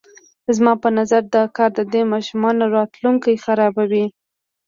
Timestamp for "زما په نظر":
0.55-1.21